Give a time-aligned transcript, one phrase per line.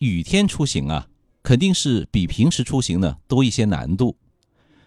[0.00, 1.08] 雨天出行啊，
[1.42, 4.16] 肯定是比平时出行呢多一些难度。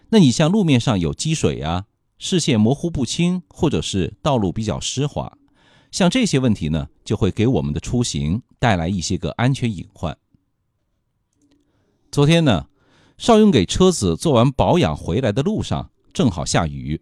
[0.08, 1.86] 那你像路面上有积水啊，
[2.18, 5.38] 视线模糊不清，或者是道路比较湿滑，
[5.92, 10.18] 像这些问题呢，就会给我们的出行带来一些个安全隐患。
[12.10, 12.66] 昨天呢，
[13.16, 17.00] 邵勇给车子做完保养回来的路上，正好下雨，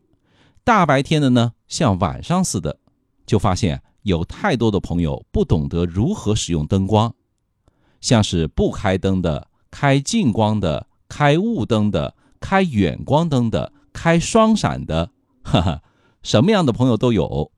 [0.62, 2.78] 大白天的呢，像晚上似的，
[3.24, 7.14] 就发现有太多的朋友不懂得如何使用灯光，
[8.02, 12.14] 像是不开灯的、开近光的、开雾灯的。
[12.44, 15.12] 开远光灯的，开双闪的，
[15.44, 15.80] 哈哈，
[16.24, 17.52] 什么样的朋友都有。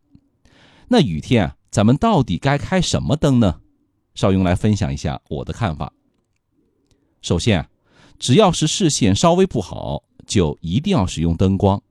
[0.88, 3.62] 那雨天啊，咱们到底该开什么灯呢？
[4.14, 5.94] 邵雍来分享一下我的看法。
[7.22, 7.70] 首先啊，
[8.18, 11.82] 只要是视线稍微不好，就一定要使用灯光。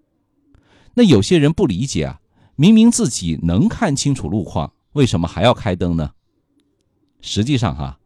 [0.93, 2.21] 那有些人不理解啊，
[2.55, 6.11] 明明自己能看清楚路况，为什么还要开灯呢？
[7.21, 7.99] 实际上哈，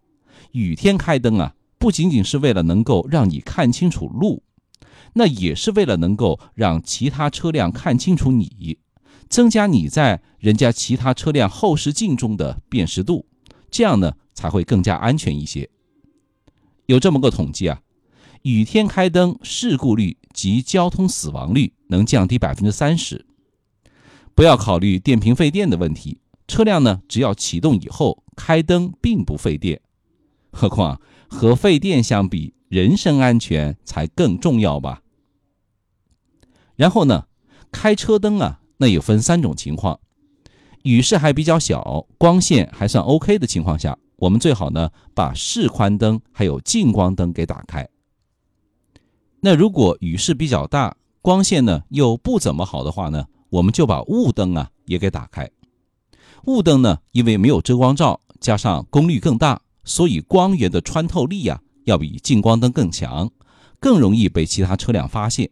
[0.52, 4.44] 雨天开灯啊，不仅仅是为了能够让你看清楚路。
[5.14, 8.78] 那也是为了能够让其他车辆看清楚你，
[9.30, 13.26] 增加你在人家其他车辆后视镜中的辨识度，
[13.72, 15.70] 这样呢才会更加安全一些。
[16.86, 17.82] 有这么个统计啊，
[18.44, 23.26] 雨天开灯事故率及交通死亡率能降低百分之三十。
[24.36, 29.82] 不要考虑电瓶费电的问题，车辆呢只要启动以后开灯并不费电，
[30.58, 35.04] 何况和费电相比，人身安全才更重要吧。
[36.76, 37.28] 然后呢，
[37.72, 40.00] 开车灯啊，那也分三种情况。
[40.82, 47.88] 雨势还比较小，光线还算 OK 的情况下，我们最好呢把示宽灯还有近光灯给打开。
[49.42, 55.50] 那如果雨势比较大，光线呢又不怎么好的话呢，我们就把雾灯啊也给打开。
[56.46, 63.32] 雾灯呢，因为没有遮光罩，加上功率更大，所以光源的穿透力呀要比近光灯更强，
[63.80, 65.50] 更容易被其他车辆发现。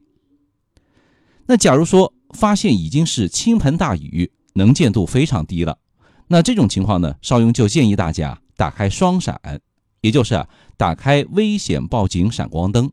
[1.48, 5.78] 那假如说发现已经是倾盆大雨，能见度非常低了，
[6.28, 9.40] 那这种情况呢，邵雍就建议大家打开双闪，
[10.02, 12.92] 也就是啊，打开危险报警闪光灯。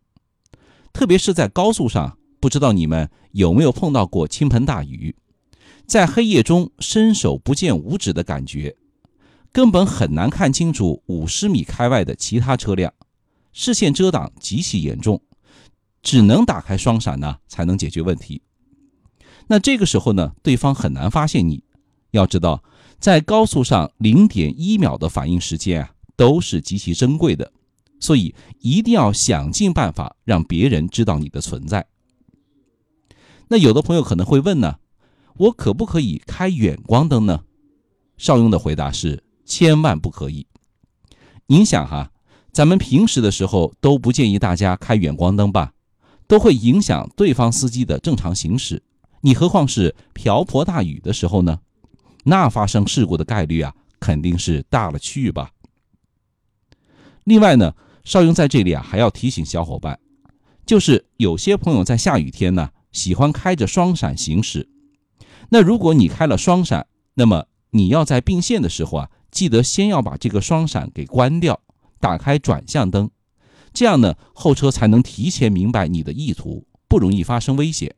[0.93, 5.17] 特别是在高速上，不知道你们有没有碰到过倾盆大雨，
[5.87, 8.77] 在黑夜中伸手不见五指的感觉，
[9.53, 12.93] 根本很难看清楚五十米开外的其他车辆，
[13.53, 15.21] 视线遮挡极其严重。
[16.03, 18.43] 只能打开双闪呢，才能解决问题。
[19.47, 21.63] 那这个时候呢，对方很难发现你。
[22.11, 22.63] 要知道，
[22.99, 27.53] 在高速上，零点一秒的反应时间啊，都是极其珍贵的，
[28.01, 31.87] 所以一定要想尽办法让别人知道你的存在。
[33.49, 34.77] 那有的朋友可能会问呢，
[35.37, 37.45] 我可不可以开远光灯呢？
[38.19, 40.47] 邵雍的回答是：千万不可以。
[41.47, 42.11] 您想哈，
[42.53, 45.75] 咱们平时的时候都不建议大家开远光灯吧？
[46.27, 48.83] 都会影响对方司机的正常行驶，
[49.21, 51.61] 你何况是瓢泼大雨的时候呢？
[52.25, 55.51] 那发生事故的概率啊，肯定是大了去吧。
[57.25, 57.75] 另外呢，
[58.05, 60.01] 邵雍在这里啊，还要提醒小伙伴，
[60.65, 64.71] 就是有些朋友在下雨天呢，喜欢开着双闪行驶。
[65.51, 71.59] 那如果你开了双闪，那么你要在并线的时候啊，记得先要把这个双闪给关掉，
[71.99, 73.11] 打开转向灯。
[73.73, 77.97] 这样呢，后车才能提前明白你的意图，不容易发生危险。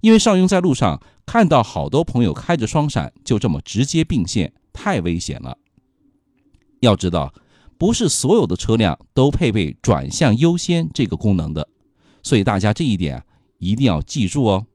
[0.00, 5.58] 因为邵雍在路上看到好多朋友开着双闪就这么直接并线，太危险了。
[6.80, 7.34] 要知道，
[7.76, 11.68] 不是所有的车辆都配备转向优先这个功能的，
[12.22, 13.24] 所以大家这一点啊
[13.58, 14.66] 一定要记住哦。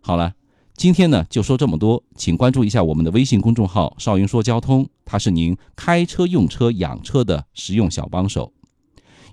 [0.00, 0.34] 好了，
[0.76, 8.52] 今天呢就说这么多，请关注一下我们的微信公众号“邵云说交通”，它是您开车、用车、养车的实用小帮手。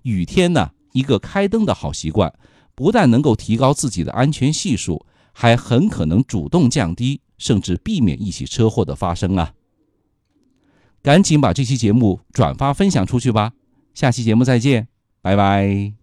[0.04, 2.34] 雨天呢，一个开灯的好习惯，
[2.76, 9.54] 不但能够提高自己的安全系数，还很可能主动降低，甚至避免一起车祸的发生啊！
[11.02, 13.54] 赶紧把这期节目转发分享出去吧，
[13.96, 14.88] 下期节目再见，
[15.22, 16.01] 拜拜。